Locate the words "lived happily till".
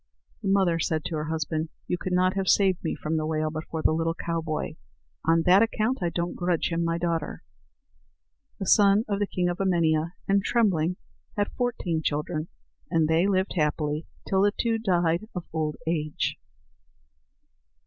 13.27-14.41